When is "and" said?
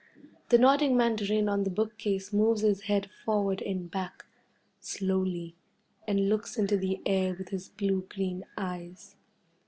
3.61-3.91, 6.07-6.27